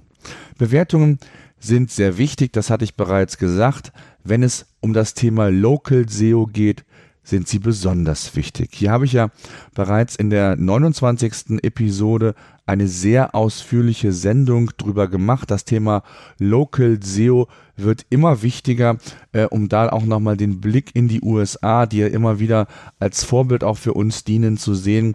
Bewertungen 0.57 1.17
sind 1.59 1.91
sehr 1.91 2.17
wichtig, 2.17 2.51
das 2.51 2.69
hatte 2.69 2.83
ich 2.83 2.95
bereits 2.95 3.37
gesagt. 3.37 3.93
Wenn 4.21 4.43
es 4.43 4.65
um 4.81 4.91
das 4.91 5.13
Thema 5.13 5.49
Local 5.49 6.07
SEO 6.09 6.45
geht, 6.45 6.83
sind 7.23 7.47
sie 7.47 7.59
besonders 7.59 8.35
wichtig. 8.35 8.71
Hier 8.73 8.91
habe 8.91 9.05
ich 9.05 9.13
ja 9.13 9.29
bereits 9.73 10.17
in 10.17 10.29
der 10.29 10.57
29. 10.57 11.61
Episode 11.63 12.35
eine 12.65 12.89
sehr 12.89 13.33
ausführliche 13.33 14.11
Sendung 14.11 14.71
drüber 14.77 15.07
gemacht. 15.07 15.49
Das 15.49 15.63
Thema 15.63 16.03
Local 16.37 16.99
SEO 17.01 17.47
wird 17.77 18.05
immer 18.09 18.41
wichtiger, 18.41 18.97
äh, 19.31 19.45
um 19.45 19.69
da 19.69 19.87
auch 19.87 20.03
nochmal 20.03 20.35
den 20.35 20.59
Blick 20.59 20.93
in 20.95 21.07
die 21.07 21.21
USA, 21.21 21.85
die 21.85 21.99
ja 21.99 22.07
immer 22.07 22.39
wieder 22.39 22.67
als 22.99 23.23
Vorbild 23.23 23.63
auch 23.63 23.77
für 23.77 23.93
uns 23.93 24.25
dienen, 24.25 24.57
zu 24.57 24.75
sehen. 24.75 25.13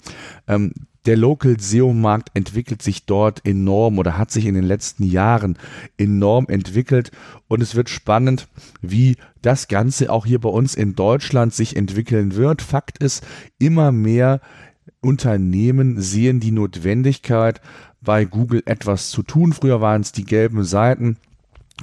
Ähm, 0.49 0.73
der 1.06 1.16
Local 1.16 1.58
SEO-Markt 1.58 2.30
entwickelt 2.34 2.82
sich 2.82 3.06
dort 3.06 3.44
enorm 3.46 3.99
oder 3.99 4.16
hat 4.16 4.30
sich 4.30 4.46
in 4.46 4.54
den 4.54 4.64
letzten 4.64 5.04
Jahren 5.04 5.58
enorm 5.99 6.46
entwickelt 6.49 7.11
und 7.49 7.62
es 7.62 7.75
wird 7.75 7.88
spannend, 7.88 8.49
wie 8.80 9.16
das 9.42 9.68
Ganze 9.68 10.11
auch 10.11 10.26
hier 10.26 10.40
bei 10.40 10.49
uns 10.49 10.75
in 10.75 10.94
Deutschland 10.94 11.54
sich 11.54 11.76
entwickeln 11.76 12.34
wird. 12.37 12.62
Fakt 12.62 12.99
ist, 12.99 13.25
immer 13.58 13.92
mehr 13.92 14.40
Unternehmen 15.00 16.00
sehen 16.00 16.40
die 16.40 16.50
Notwendigkeit, 16.50 17.61
bei 18.00 18.25
Google 18.25 18.62
etwas 18.66 19.11
zu 19.11 19.23
tun. 19.23 19.52
Früher 19.52 19.80
waren 19.80 20.02
es 20.02 20.12
die 20.12 20.25
gelben 20.25 20.64
Seiten. 20.64 21.16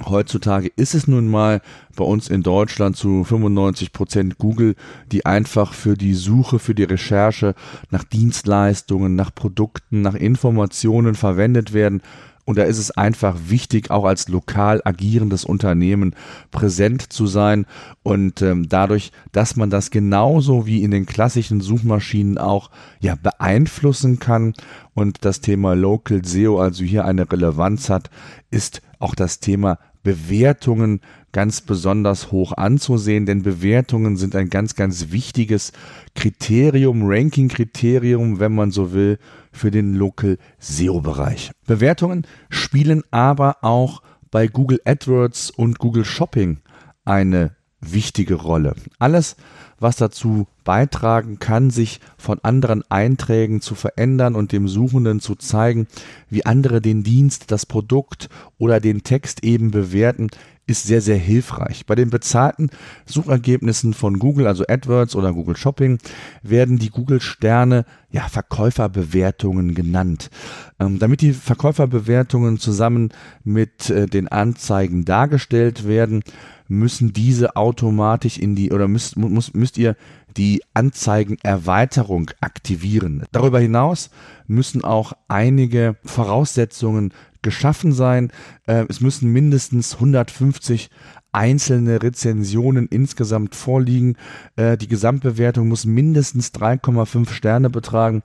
Heutzutage 0.06 0.72
ist 0.74 0.94
es 0.94 1.06
nun 1.06 1.28
mal 1.28 1.60
bei 1.96 2.04
uns 2.04 2.28
in 2.28 2.42
Deutschland 2.42 2.96
zu 2.96 3.24
95 3.24 3.92
Prozent 3.92 4.38
Google, 4.38 4.74
die 5.12 5.26
einfach 5.26 5.74
für 5.74 5.98
die 5.98 6.14
Suche, 6.14 6.58
für 6.58 6.74
die 6.74 6.84
Recherche 6.84 7.54
nach 7.90 8.02
Dienstleistungen, 8.02 9.14
nach 9.16 9.34
Produkten, 9.34 10.00
nach 10.00 10.14
Informationen 10.14 11.14
verwendet 11.14 11.74
werden. 11.74 12.00
Und 12.44 12.58
da 12.58 12.64
ist 12.64 12.78
es 12.78 12.90
einfach 12.90 13.36
wichtig, 13.48 13.90
auch 13.90 14.04
als 14.04 14.28
lokal 14.28 14.80
agierendes 14.84 15.44
Unternehmen 15.44 16.16
präsent 16.50 17.12
zu 17.12 17.26
sein. 17.26 17.66
Und 18.02 18.42
ähm, 18.42 18.68
dadurch, 18.68 19.12
dass 19.30 19.56
man 19.56 19.70
das 19.70 19.90
genauso 19.90 20.66
wie 20.66 20.82
in 20.82 20.90
den 20.90 21.06
klassischen 21.06 21.60
Suchmaschinen 21.60 22.38
auch 22.38 22.70
ja 22.98 23.14
beeinflussen 23.14 24.18
kann 24.18 24.54
und 24.94 25.24
das 25.24 25.40
Thema 25.40 25.74
Local 25.74 26.24
SEO 26.24 26.58
also 26.58 26.82
hier 26.82 27.04
eine 27.04 27.30
Relevanz 27.30 27.90
hat, 27.90 28.10
ist 28.50 28.82
auch 29.02 29.14
das 29.14 29.40
Thema 29.40 29.78
Bewertungen 30.02 31.00
ganz 31.32 31.60
besonders 31.60 32.32
hoch 32.32 32.52
anzusehen, 32.52 33.24
denn 33.26 33.42
Bewertungen 33.42 34.16
sind 34.16 34.34
ein 34.34 34.48
ganz, 34.48 34.74
ganz 34.74 35.10
wichtiges 35.10 35.72
Kriterium, 36.14 37.02
Ranking-Kriterium, 37.04 38.40
wenn 38.40 38.54
man 38.54 38.70
so 38.70 38.92
will, 38.92 39.18
für 39.52 39.70
den 39.70 39.94
Local 39.94 40.38
SEO-Bereich. 40.58 41.52
Bewertungen 41.66 42.26
spielen 42.50 43.02
aber 43.10 43.58
auch 43.62 44.02
bei 44.30 44.46
Google 44.46 44.80
AdWords 44.84 45.50
und 45.50 45.78
Google 45.78 46.04
Shopping 46.04 46.58
eine 47.04 47.54
wichtige 47.82 48.34
Rolle. 48.34 48.74
Alles, 48.98 49.36
was 49.78 49.96
dazu 49.96 50.46
beitragen 50.64 51.38
kann, 51.38 51.70
sich 51.70 52.00
von 52.16 52.38
anderen 52.42 52.82
Einträgen 52.88 53.60
zu 53.60 53.74
verändern 53.74 54.34
und 54.34 54.52
dem 54.52 54.68
Suchenden 54.68 55.20
zu 55.20 55.34
zeigen, 55.34 55.88
wie 56.30 56.46
andere 56.46 56.80
den 56.80 57.02
Dienst, 57.02 57.50
das 57.50 57.66
Produkt 57.66 58.28
oder 58.58 58.80
den 58.80 59.02
Text 59.02 59.44
eben 59.44 59.70
bewerten, 59.70 60.28
ist 60.72 60.86
sehr, 60.86 61.00
sehr 61.00 61.18
hilfreich. 61.18 61.86
Bei 61.86 61.94
den 61.94 62.10
bezahlten 62.10 62.70
Suchergebnissen 63.06 63.94
von 63.94 64.18
Google, 64.18 64.46
also 64.46 64.64
AdWords 64.66 65.14
oder 65.14 65.32
Google 65.32 65.56
Shopping, 65.56 65.98
werden 66.42 66.78
die 66.78 66.88
Google-Sterne 66.88 67.84
ja 68.10 68.22
Verkäuferbewertungen 68.22 69.74
genannt. 69.74 70.30
Ähm, 70.80 70.98
damit 70.98 71.20
die 71.20 71.34
Verkäuferbewertungen 71.34 72.58
zusammen 72.58 73.10
mit 73.44 73.90
äh, 73.90 74.06
den 74.06 74.28
Anzeigen 74.28 75.04
dargestellt 75.04 75.86
werden, 75.86 76.22
müssen 76.68 77.12
diese 77.12 77.56
automatisch 77.56 78.38
in 78.38 78.56
die 78.56 78.72
oder 78.72 78.88
müsst, 78.88 79.16
muss, 79.16 79.52
müsst 79.52 79.76
ihr 79.76 79.94
die 80.36 80.62
Anzeigenerweiterung 80.72 82.30
aktivieren. 82.40 83.24
Darüber 83.32 83.60
hinaus 83.60 84.08
müssen 84.46 84.82
auch 84.82 85.12
einige 85.28 85.96
Voraussetzungen 86.04 87.12
geschaffen 87.42 87.92
sein. 87.92 88.32
Äh, 88.66 88.86
es 88.88 89.00
müssen 89.00 89.32
mindestens 89.32 89.94
150 89.94 90.90
einzelne 91.32 92.02
Rezensionen 92.02 92.86
insgesamt 92.88 93.54
vorliegen. 93.54 94.16
Äh, 94.56 94.76
die 94.76 94.88
Gesamtbewertung 94.88 95.68
muss 95.68 95.86
mindestens 95.86 96.52
3,5 96.52 97.30
Sterne 97.30 97.70
betragen 97.70 98.22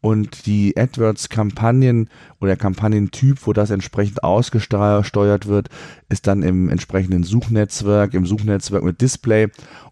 und 0.00 0.46
die 0.46 0.76
AdWords-Kampagnen 0.76 2.08
oder 2.40 2.56
Kampagnentyp, 2.56 3.46
wo 3.46 3.52
das 3.52 3.70
entsprechend 3.70 4.22
ausgesteuert 4.22 5.46
wird, 5.46 5.68
ist 6.08 6.26
dann 6.26 6.42
im 6.42 6.68
entsprechenden 6.68 7.24
Suchnetzwerk, 7.24 8.14
im 8.14 8.26
Suchnetzwerk 8.26 8.84
mit 8.84 9.00
Display 9.00 9.48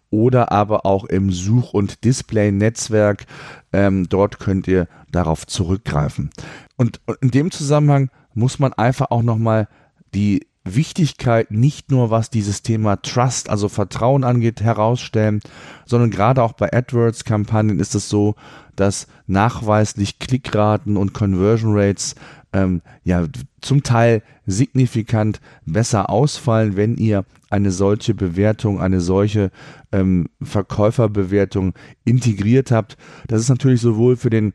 oder 0.09 0.51
aber 0.51 0.85
auch 0.85 1.05
im 1.05 1.31
Such- 1.31 1.73
und 1.73 2.05
Display-Netzwerk. 2.05 3.25
Ähm, 3.73 4.07
dort 4.07 4.39
könnt 4.39 4.67
ihr 4.67 4.87
darauf 5.11 5.45
zurückgreifen. 5.45 6.29
Und 6.77 7.01
in 7.21 7.31
dem 7.31 7.51
Zusammenhang 7.51 8.09
muss 8.37 8.59
man 8.59 8.71
einfach 8.73 9.09
auch 9.09 9.23
nochmal 9.23 9.67
die 10.13 10.45
Wichtigkeit 10.63 11.49
nicht 11.49 11.91
nur 11.91 12.11
was 12.11 12.29
dieses 12.29 12.61
Thema 12.61 12.97
Trust, 12.97 13.49
also 13.49 13.67
Vertrauen 13.67 14.23
angeht, 14.23 14.61
herausstellen, 14.61 15.39
sondern 15.85 16.11
gerade 16.11 16.43
auch 16.43 16.53
bei 16.53 16.71
AdWords-Kampagnen 16.71 17.79
ist 17.79 17.95
es 17.95 18.09
so, 18.09 18.35
dass 18.75 19.07
nachweislich 19.25 20.19
Klickraten 20.19 20.97
und 20.97 21.13
Conversion 21.13 21.73
Rates 21.75 22.15
ähm, 22.53 22.81
ja 23.03 23.25
zum 23.61 23.81
Teil 23.81 24.21
signifikant 24.45 25.41
besser 25.65 26.09
ausfallen, 26.09 26.75
wenn 26.75 26.95
ihr 26.97 27.25
eine 27.49 27.71
solche 27.71 28.13
Bewertung, 28.13 28.79
eine 28.79 29.01
solche 29.01 29.51
ähm, 29.91 30.27
Verkäuferbewertung 30.41 31.73
integriert 32.05 32.69
habt. 32.69 32.97
Das 33.27 33.41
ist 33.41 33.49
natürlich 33.49 33.81
sowohl 33.81 34.15
für 34.15 34.29
den 34.29 34.53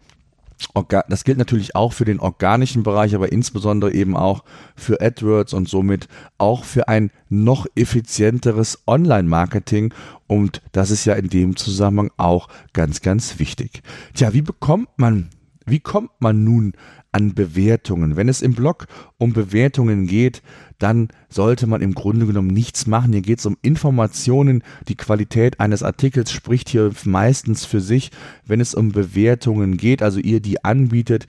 das 1.09 1.25
gilt 1.25 1.39
natürlich 1.39 1.75
auch 1.75 1.93
für 1.93 2.05
den 2.05 2.21
organischen 2.21 2.83
Bereich, 2.83 3.15
aber 3.15 3.33
insbesondere 3.33 3.93
eben 3.93 4.17
auch 4.17 4.45
für 4.77 5.01
AdWords 5.01 5.55
und 5.55 5.69
somit 5.69 6.09
auch 6.39 6.65
für 6.65 6.89
ein 6.89 7.11
noch 7.29 7.67
effizienteres 7.75 8.83
Online-Marketing. 8.87 9.93
Und 10.27 10.63
das 10.73 10.91
ist 10.91 11.05
ja 11.05 11.15
in 11.15 11.29
dem 11.29 11.57
Zusammenhang 11.57 12.11
auch 12.17 12.49
ganz, 12.73 13.01
ganz 13.01 13.39
wichtig. 13.39 13.83
Tja, 14.15 14.33
wie 14.33 14.43
bekommt 14.43 14.89
man, 14.97 15.31
wie 15.67 15.81
kommt 15.81 16.11
man 16.21 16.45
nun 16.45 16.75
an 17.13 17.35
Bewertungen. 17.35 18.17
Wenn 18.17 18.29
es 18.29 18.43
im 18.43 18.55
Blog 18.55 18.87
um 19.19 19.33
Bewertungen 19.33 20.07
geht, 20.07 20.43
dann 20.79 21.09
sollte 21.29 21.67
man 21.67 21.81
im 21.81 21.95
Grunde 21.95 22.27
genommen 22.27 22.49
nichts 22.49 22.87
machen. 22.87 23.13
Hier 23.13 23.23
geht 23.23 23.39
es 23.39 23.47
um 23.47 23.57
Informationen. 23.63 24.65
Die 24.89 24.97
Qualität 24.97 25.61
eines 25.61 25.83
Artikels 25.83 26.33
spricht 26.33 26.69
hier 26.69 26.91
meistens 27.05 27.65
für 27.65 27.81
sich, 27.81 28.11
wenn 28.47 28.61
es 28.61 28.75
um 28.75 28.91
Bewertungen 28.91 29.77
geht, 29.77 30.03
also 30.03 30.19
ihr 30.19 30.41
die 30.41 30.65
anbietet, 30.65 31.27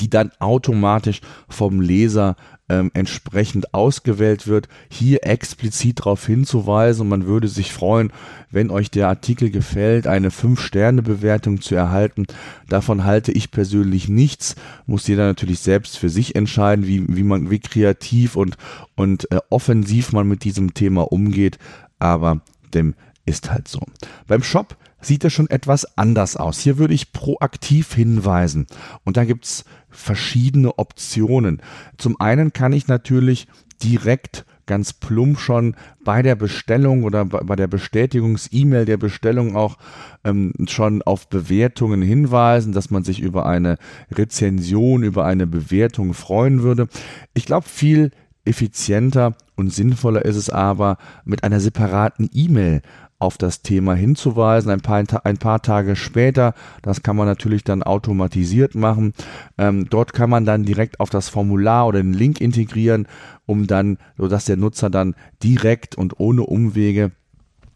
die 0.00 0.08
dann 0.08 0.30
automatisch 0.38 1.20
vom 1.48 1.80
Leser 1.80 2.36
ähm, 2.68 2.90
entsprechend 2.94 3.74
ausgewählt 3.74 4.46
wird, 4.46 4.68
hier 4.88 5.26
explizit 5.26 6.00
darauf 6.00 6.26
hinzuweisen 6.26 7.08
man 7.08 7.26
würde 7.26 7.48
sich 7.48 7.72
freuen, 7.72 8.12
wenn 8.50 8.70
euch 8.70 8.90
der 8.90 9.08
Artikel 9.08 9.50
gefällt, 9.50 10.06
eine 10.06 10.30
5-Sterne-Bewertung 10.30 11.60
zu 11.60 11.74
erhalten. 11.74 12.26
Davon 12.68 13.04
halte 13.04 13.32
ich 13.32 13.50
persönlich 13.50 14.08
nichts, 14.08 14.56
muss 14.86 15.06
jeder 15.06 15.26
natürlich 15.26 15.60
selbst 15.60 15.98
für 15.98 16.08
sich 16.08 16.34
entscheiden, 16.34 16.86
wie, 16.86 17.04
wie 17.08 17.24
man, 17.24 17.50
wie 17.50 17.60
kreativ 17.60 18.36
und, 18.36 18.56
und 18.94 19.30
äh, 19.30 19.40
offensiv 19.50 20.12
man 20.12 20.28
mit 20.28 20.44
diesem 20.44 20.74
Thema 20.74 21.12
umgeht, 21.12 21.58
aber 21.98 22.40
dem 22.74 22.94
ist 23.26 23.50
halt 23.50 23.68
so. 23.68 23.80
Beim 24.26 24.42
Shop 24.42 24.76
sieht 25.00 25.24
es 25.24 25.32
schon 25.32 25.50
etwas 25.50 25.98
anders 25.98 26.36
aus. 26.36 26.60
Hier 26.60 26.78
würde 26.78 26.94
ich 26.94 27.12
proaktiv 27.12 27.92
hinweisen. 27.94 28.66
Und 29.04 29.16
da 29.16 29.24
gibt's 29.24 29.64
verschiedene 29.92 30.78
Optionen. 30.78 31.62
Zum 31.98 32.20
einen 32.20 32.52
kann 32.52 32.72
ich 32.72 32.88
natürlich 32.88 33.46
direkt 33.82 34.44
ganz 34.66 34.92
plump 34.92 35.38
schon 35.38 35.74
bei 36.04 36.22
der 36.22 36.36
Bestellung 36.36 37.04
oder 37.04 37.24
bei 37.24 37.56
der 37.56 37.66
Bestätigungs-E-Mail 37.66 38.84
der 38.84 38.96
Bestellung 38.96 39.56
auch 39.56 39.76
ähm, 40.24 40.52
schon 40.68 41.02
auf 41.02 41.28
Bewertungen 41.28 42.00
hinweisen, 42.00 42.72
dass 42.72 42.90
man 42.90 43.04
sich 43.04 43.20
über 43.20 43.46
eine 43.46 43.76
Rezension, 44.12 45.02
über 45.02 45.24
eine 45.24 45.46
Bewertung 45.46 46.14
freuen 46.14 46.62
würde. 46.62 46.88
Ich 47.34 47.44
glaube, 47.44 47.68
viel 47.68 48.12
effizienter 48.44 49.36
und 49.56 49.72
sinnvoller 49.72 50.24
ist 50.24 50.36
es 50.36 50.50
aber, 50.50 50.96
mit 51.24 51.44
einer 51.44 51.60
separaten 51.60 52.28
E-Mail 52.32 52.82
auf 53.22 53.38
das 53.38 53.62
Thema 53.62 53.94
hinzuweisen, 53.94 54.70
ein 54.70 54.80
paar, 54.80 55.04
ein 55.24 55.38
paar 55.38 55.62
Tage 55.62 55.94
später. 55.94 56.54
Das 56.82 57.04
kann 57.04 57.14
man 57.14 57.28
natürlich 57.28 57.62
dann 57.62 57.84
automatisiert 57.84 58.74
machen. 58.74 59.14
Ähm, 59.56 59.86
dort 59.88 60.12
kann 60.12 60.28
man 60.28 60.44
dann 60.44 60.64
direkt 60.64 60.98
auf 60.98 61.08
das 61.08 61.28
Formular 61.28 61.86
oder 61.86 62.02
den 62.02 62.14
Link 62.14 62.40
integrieren, 62.40 63.06
um 63.46 63.68
dann, 63.68 63.98
sodass 64.18 64.46
der 64.46 64.56
Nutzer 64.56 64.90
dann 64.90 65.14
direkt 65.40 65.94
und 65.94 66.18
ohne 66.18 66.42
Umwege 66.42 67.12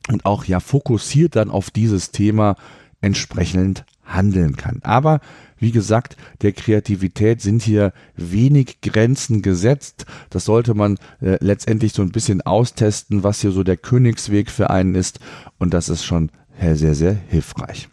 und 0.09 0.27
auch 0.27 0.45
ja 0.45 0.59
fokussiert 0.59 1.37
dann 1.37 1.51
auf 1.51 1.71
dieses 1.71 2.11
Thema 2.11 2.57
entsprechend 3.01 3.85
handeln 4.05 4.57
kann. 4.57 4.81
Aber 4.83 5.21
wie 5.59 5.73
gesagt, 5.73 6.17
der 6.43 6.53
Kreativität 6.53 7.41
sind 7.41 7.63
hier 7.63 7.93
wenig 8.17 8.81
Grenzen 8.81 9.43
gesetzt. 9.43 10.07
Das 10.31 10.45
sollte 10.45 10.75
man 10.75 10.99
äh, 11.21 11.39
letztendlich 11.41 11.93
so 11.93 12.03
ein 12.03 12.13
bisschen 12.13 12.43
austesten, 12.43 13.23
was 13.23 13.41
hier 13.41 13.53
so 13.53 13.63
der 13.63 13.77
Königsweg 13.77 14.51
für 14.51 14.71
einen 14.71 14.95
ist. 14.95 15.21
Und 15.59 15.75
das 15.75 15.89
ist 15.89 16.05
schon 16.05 16.31
sehr, 16.59 16.95
sehr 16.95 17.13
hilfreich. 17.13 17.89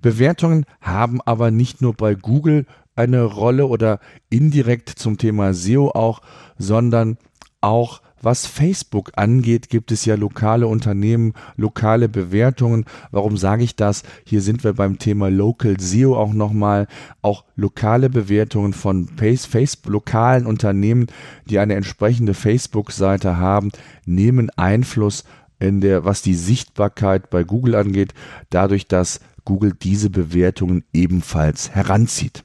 Bewertungen 0.00 0.66
haben 0.80 1.20
aber 1.22 1.50
nicht 1.50 1.82
nur 1.82 1.94
bei 1.94 2.14
Google 2.14 2.66
eine 2.94 3.24
Rolle 3.24 3.66
oder 3.66 3.98
indirekt 4.30 4.88
zum 4.88 5.18
Thema 5.18 5.52
SEO 5.52 5.90
auch, 5.90 6.20
sondern 6.58 7.18
auch 7.60 8.02
was 8.24 8.46
Facebook 8.46 9.12
angeht, 9.16 9.68
gibt 9.68 9.92
es 9.92 10.04
ja 10.04 10.14
lokale 10.14 10.66
Unternehmen, 10.66 11.34
lokale 11.56 12.08
Bewertungen. 12.08 12.84
Warum 13.10 13.36
sage 13.36 13.64
ich 13.64 13.76
das? 13.76 14.02
Hier 14.24 14.40
sind 14.40 14.64
wir 14.64 14.72
beim 14.72 14.98
Thema 14.98 15.28
Local 15.28 15.78
SEO 15.78 16.16
auch 16.16 16.32
nochmal. 16.32 16.86
Auch 17.22 17.44
lokale 17.56 18.10
Bewertungen 18.10 18.72
von 18.72 19.08
Facebook, 19.08 19.92
lokalen 19.92 20.46
Unternehmen, 20.46 21.06
die 21.48 21.58
eine 21.58 21.74
entsprechende 21.74 22.34
Facebook-Seite 22.34 23.36
haben, 23.36 23.70
nehmen 24.06 24.50
Einfluss 24.56 25.24
in 25.58 25.80
der, 25.80 26.04
was 26.04 26.22
die 26.22 26.34
Sichtbarkeit 26.34 27.30
bei 27.30 27.44
Google 27.44 27.74
angeht, 27.74 28.14
dadurch, 28.50 28.88
dass 28.88 29.20
Google 29.44 29.74
diese 29.74 30.10
Bewertungen 30.10 30.84
ebenfalls 30.92 31.70
heranzieht. 31.70 32.44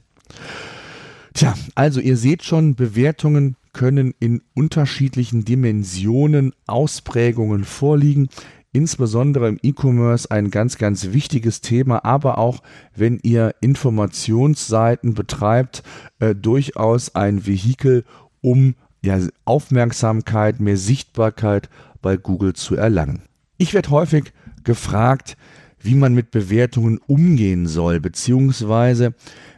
Tja, 1.34 1.54
also 1.74 2.00
ihr 2.00 2.16
seht 2.16 2.42
schon, 2.42 2.74
Bewertungen 2.74 3.56
können 3.72 4.14
in 4.20 4.42
unterschiedlichen 4.54 5.44
Dimensionen 5.44 6.52
Ausprägungen 6.66 7.64
vorliegen. 7.64 8.28
Insbesondere 8.72 9.48
im 9.48 9.58
E-Commerce 9.62 10.30
ein 10.30 10.50
ganz, 10.50 10.78
ganz 10.78 11.12
wichtiges 11.12 11.60
Thema, 11.60 12.04
aber 12.04 12.38
auch 12.38 12.62
wenn 12.94 13.18
ihr 13.22 13.54
Informationsseiten 13.60 15.14
betreibt, 15.14 15.82
äh, 16.20 16.34
durchaus 16.36 17.14
ein 17.14 17.46
Vehikel, 17.46 18.04
um 18.40 18.76
ja, 19.02 19.18
Aufmerksamkeit, 19.44 20.60
mehr 20.60 20.76
Sichtbarkeit 20.76 21.68
bei 22.00 22.16
Google 22.16 22.54
zu 22.54 22.76
erlangen. 22.76 23.22
Ich 23.56 23.74
werde 23.74 23.90
häufig 23.90 24.32
gefragt, 24.62 25.36
wie 25.80 25.94
man 25.94 26.14
mit 26.14 26.30
Bewertungen 26.30 26.98
umgehen 27.06 27.66
soll, 27.66 28.00
beziehungsweise 28.00 29.14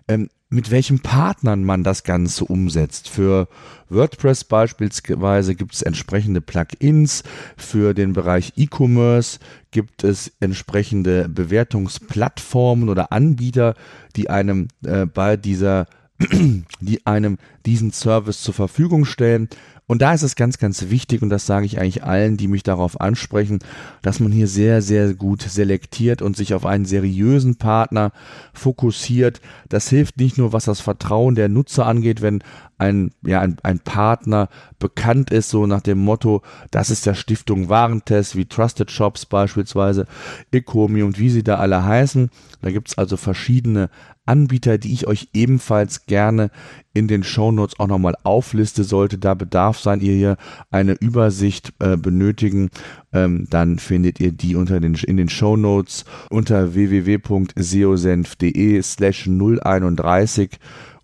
ähm, 0.09 0.29
mit 0.53 0.71
welchen 0.71 1.01
Partnern 1.01 1.65
man 1.65 1.83
das 1.83 2.05
Ganze 2.05 2.45
umsetzt. 2.45 3.09
Für 3.09 3.49
WordPress 3.89 4.45
beispielsweise 4.45 5.55
gibt 5.55 5.75
es 5.75 5.83
entsprechende 5.83 6.43
Plugins. 6.43 7.23
Für 7.57 7.95
den 7.95 8.13
Bereich 8.13 8.53
E-Commerce 8.57 9.39
gibt 9.71 10.05
es 10.05 10.33
entsprechende 10.41 11.29
Bewertungsplattformen 11.29 12.91
oder 12.91 13.13
Anbieter, 13.13 13.75
die 14.15 14.29
einem 14.29 14.69
äh, 14.85 15.07
bei 15.07 15.39
dieser 15.39 15.87
die 16.81 17.07
einem 17.07 17.39
diesen 17.65 17.93
Service 17.93 18.43
zur 18.43 18.55
Verfügung 18.55 19.05
stellen. 19.05 19.49
Und 19.93 20.01
da 20.01 20.15
ist 20.15 20.23
es 20.23 20.37
ganz, 20.37 20.57
ganz 20.57 20.89
wichtig, 20.89 21.21
und 21.21 21.29
das 21.29 21.45
sage 21.45 21.67
ich 21.67 21.79
eigentlich 21.79 22.03
allen, 22.03 22.39
die 22.39 22.49
mich 22.49 22.63
darauf 22.63 22.99
ansprechen, 22.99 23.59
dass 24.01 24.21
man 24.21 24.33
hier 24.33 24.49
sehr, 24.49 24.81
sehr 24.81 25.13
gut 25.13 25.43
selektiert 25.43 26.23
und 26.23 26.35
sich 26.35 26.55
auf 26.55 26.65
einen 26.65 26.87
seriösen 26.87 27.57
Partner 27.57 28.11
fokussiert. 28.55 29.43
Das 29.69 29.91
hilft 29.91 30.17
nicht 30.17 30.39
nur, 30.39 30.55
was 30.55 30.65
das 30.65 30.81
Vertrauen 30.81 31.35
der 31.35 31.51
Nutzer 31.51 31.85
angeht, 31.85 32.23
wenn 32.23 32.43
ein, 32.79 33.11
ja, 33.21 33.43
ein, 33.43 33.59
ein 33.65 33.81
Partner 33.81 34.49
bekannt 34.79 35.29
ist, 35.29 35.51
so 35.51 35.67
nach 35.67 35.83
dem 35.83 35.99
Motto, 35.99 36.41
das 36.71 36.89
ist 36.89 37.05
der 37.05 37.13
Stiftung 37.13 37.69
Warentest, 37.69 38.35
wie 38.35 38.47
Trusted 38.47 38.91
Shops 38.91 39.27
beispielsweise, 39.27 40.07
Ecomi 40.53 41.03
und 41.03 41.19
wie 41.19 41.29
sie 41.29 41.43
da 41.43 41.57
alle 41.57 41.85
heißen. 41.85 42.31
Da 42.63 42.71
gibt's 42.71 42.97
also 42.97 43.19
verschiedene 43.19 43.91
Anbieter, 44.25 44.79
die 44.79 44.93
ich 44.93 45.07
euch 45.07 45.29
ebenfalls 45.33 46.07
gerne 46.07 46.51
in 46.95 47.09
den 47.09 47.25
Shownotes 47.25 47.81
auch 47.81 47.89
nochmal 47.89 48.15
aufliste, 48.23 48.85
sollte 48.85 49.19
da 49.19 49.35
Bedarf 49.35 49.81
sein, 49.81 50.01
ihr 50.01 50.15
hier 50.15 50.37
eine 50.71 50.93
Übersicht 50.93 51.73
äh, 51.81 51.97
benötigen, 51.97 52.71
ähm, 53.13 53.49
dann 53.51 53.79
findet 53.79 54.21
ihr 54.21 54.33
die 54.33 54.55
unter 54.55 54.79
den, 54.79 54.95
in 54.95 55.17
den 55.17 55.29
Shownotes 55.29 56.05
unter 56.31 56.75
www.seosenf.de 56.75 58.83
slash 58.83 59.29
031 59.29 60.51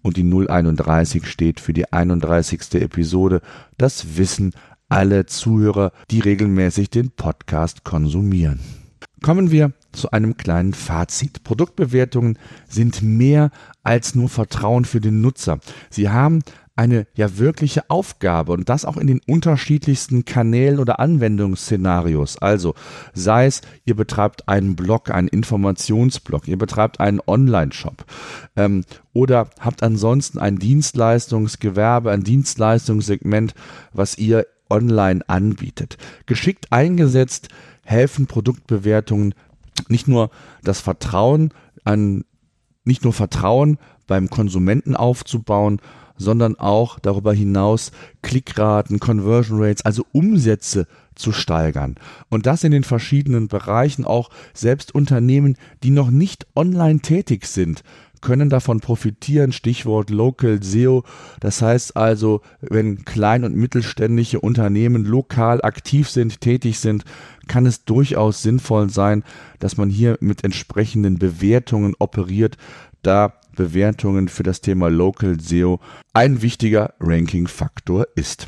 und 0.03 0.17
die 0.17 0.25
031 0.25 1.27
steht 1.27 1.61
für 1.61 1.73
die 1.73 1.93
31. 1.93 2.75
Episode. 2.75 3.41
Das 3.77 4.17
wissen 4.17 4.53
alle 4.89 5.27
Zuhörer, 5.27 5.93
die 6.11 6.21
regelmäßig 6.21 6.91
den 6.91 7.11
Podcast 7.11 7.85
konsumieren. 7.85 8.61
Kommen 9.23 9.51
wir 9.51 9.73
zu 9.99 10.11
einem 10.11 10.37
kleinen 10.37 10.75
Fazit. 10.75 11.45
Produktbewertungen 11.45 12.39
sind 12.69 13.03
mehr 13.03 13.51
als 13.83 14.15
nur 14.15 14.29
Vertrauen 14.29 14.85
für 14.85 15.01
den 15.01 15.21
Nutzer. 15.21 15.61
Sie 15.91 16.09
haben 16.09 16.41
eine 16.79 17.09
ja 17.17 17.39
wirkliche 17.39 17.91
Aufgabe 17.91 18.53
und 18.53 18.69
das 18.69 18.85
auch 18.85 18.97
in 18.97 19.09
den 19.09 19.21
unterschiedlichsten 19.27 20.25
Kanälen 20.25 20.79
oder 20.79 21.01
Anwendungsszenarios. 21.01 22.39
Also 22.39 22.75
sei 23.13 23.47
es, 23.47 23.63
ihr 23.85 23.97
betreibt 23.97 24.49
einen 24.49 24.77
Blog, 24.77 25.11
einen 25.11 25.27
Informationsblog, 25.27 26.47
ihr 26.47 26.57
betreibt 26.57 27.01
einen 27.01 27.21
Online-Shop 27.27 28.05
ähm, 28.55 28.85
oder 29.13 29.51
habt 29.59 29.83
ansonsten 29.83 30.39
ein 30.39 30.61
Dienstleistungsgewerbe, 30.61 32.13
ein 32.13 32.23
Dienstleistungssegment, 32.23 33.55
was 33.93 34.17
ihr 34.17 34.47
online 34.71 35.29
anbietet. 35.29 35.99
Geschickt 36.27 36.69
eingesetzt 36.71 37.49
helfen 37.85 38.27
Produktbewertungen 38.27 39.35
nicht 39.89 40.09
nur 40.09 40.31
das 40.63 40.81
Vertrauen 40.81 41.53
an, 41.85 42.25
nicht 42.85 43.05
nur 43.05 43.13
Vertrauen 43.13 43.79
beim 44.07 44.31
Konsumenten 44.31 44.97
aufzubauen, 44.97 45.81
sondern 46.17 46.59
auch 46.59 46.99
darüber 46.99 47.33
hinaus 47.33 47.93
Klickraten, 48.23 48.99
Conversion 48.99 49.63
Rates, 49.63 49.85
also 49.85 50.05
Umsätze 50.13 50.87
zu 51.19 51.33
steigern. 51.33 51.97
Und 52.29 52.47
das 52.47 52.65
in 52.65 52.73
den 52.73 52.85
verschiedenen 52.85 53.49
Bereichen, 53.49 54.05
auch 54.05 54.31
selbst 54.55 54.95
Unternehmen, 54.95 55.57
die 55.83 55.91
noch 55.91 56.11
nicht 56.11 56.47
online 56.55 57.01
tätig 57.01 57.47
sind, 57.47 57.83
können 58.21 58.51
davon 58.51 58.81
profitieren. 58.81 59.53
Stichwort 59.53 60.11
Local 60.11 60.63
SEO. 60.63 61.05
Das 61.41 61.63
heißt 61.63 61.97
also, 61.97 62.43
wenn 62.61 63.05
klein- 63.05 63.45
und 63.45 63.55
mittelständische 63.55 64.41
Unternehmen 64.41 65.05
lokal 65.05 65.63
aktiv 65.63 66.09
sind, 66.09 66.41
tätig 66.41 66.79
sind, 66.79 67.05
kann 67.47 67.67
es 67.67 67.85
durchaus 67.85 68.43
sinnvoll 68.43 68.91
sein, 68.91 69.25
dass 69.59 69.77
man 69.77 69.89
hier 69.89 70.19
mit 70.21 70.45
entsprechenden 70.45 71.19
Bewertungen 71.19 71.95
operiert, 71.99 72.57
da 73.03 73.35
Bewertungen 73.57 74.29
für 74.29 74.43
das 74.43 74.61
Thema 74.61 74.89
Local 74.89 75.41
SEO 75.41 75.81
ein 76.13 76.43
wichtiger 76.43 76.95
Ranking-Faktor 77.01 78.07
ist. 78.15 78.47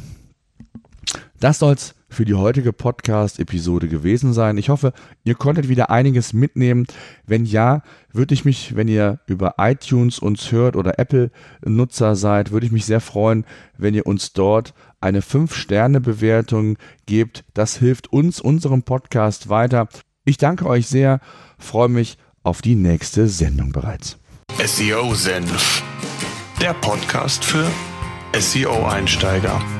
Das 1.41 1.59
soll 1.59 1.75
es 1.75 1.95
für 2.11 2.25
die 2.25 2.35
heutige 2.35 2.73
Podcast-Episode 2.73 3.89
gewesen 3.89 4.33
sein. 4.33 4.59
Ich 4.59 4.69
hoffe, 4.69 4.93
ihr 5.25 5.35
konntet 5.35 5.69
wieder 5.69 5.91
einiges 5.91 6.33
mitnehmen. 6.33 6.87
Wenn 7.27 7.45
ja, 7.45 7.83
würde 8.13 8.35
ich 8.35 8.45
mich, 8.45 8.77
wenn 8.77 8.89
ihr 8.89 9.21
über 9.27 9.55
iTunes 9.59 10.19
uns 10.19 10.53
hört 10.53 10.77
oder 10.77 10.99
Apple-Nutzer 10.99 12.17
seid, 12.17 12.51
würde 12.51 12.67
ich 12.67 12.73
mich 12.73 12.85
sehr 12.85 13.01
freuen, 13.01 13.47
wenn 13.79 13.95
ihr 13.95 14.07
uns 14.07 14.33
dort 14.33 14.75
eine 15.01 15.21
5-Sterne-Bewertung 15.21 16.77
gebt. 17.07 17.45
Das 17.55 17.77
hilft 17.77 18.13
uns, 18.13 18.41
unserem 18.41 18.83
Podcast 18.83 19.49
weiter. 19.49 19.89
Ich 20.25 20.37
danke 20.37 20.67
euch 20.67 20.87
sehr, 20.87 21.21
freue 21.59 21.89
mich 21.89 22.19
auf 22.43 22.61
die 22.61 22.75
nächste 22.75 23.29
Sendung 23.29 23.73
bereits. 23.73 24.19
SEO 24.65 25.15
Senf. 25.15 25.83
Der 26.61 26.75
Podcast 26.75 27.45
für 27.45 27.67
SEO-Einsteiger. 28.39 29.80